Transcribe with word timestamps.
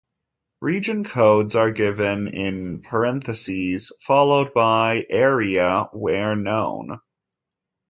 Region 0.61 1.03
codes 1.03 1.55
are 1.55 1.69
given 1.69 2.27
in 2.27 2.81
parentheses; 2.81 3.91
followed 4.01 4.51
by 4.51 5.05
area, 5.11 5.89
where 5.91 6.35
known. 6.35 6.99